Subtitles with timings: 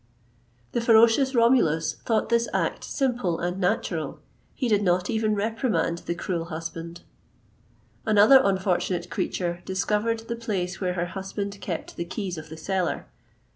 [0.71, 4.17] The ferocious Romulus thought this act simple and natural:
[4.55, 7.05] he did not even reprimand the cruel husband.[XXVIII
[8.05, 12.57] 137] Another unfortunate creature discovered the place where her husband kept the keys of the
[12.57, 13.05] cellar.